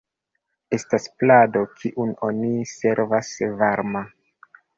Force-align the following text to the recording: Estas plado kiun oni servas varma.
Estas 0.77 1.03
plado 1.23 1.61
kiun 1.81 2.15
oni 2.29 2.51
servas 2.73 3.31
varma. 3.61 4.05